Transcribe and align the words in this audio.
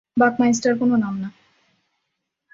Buckminster 0.17 0.73
কোনো 0.77 0.95
নাম 0.97 1.15
না। 1.21 1.29